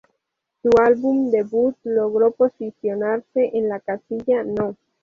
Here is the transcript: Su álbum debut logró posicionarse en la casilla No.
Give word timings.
Su 0.63 0.71
álbum 0.81 1.29
debut 1.29 1.75
logró 1.83 2.31
posicionarse 2.31 3.51
en 3.53 3.69
la 3.69 3.79
casilla 3.79 4.43
No. 4.43 4.75